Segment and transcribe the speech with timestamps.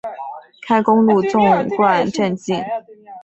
[0.63, 1.43] 开公路纵
[1.77, 2.59] 贯镇境。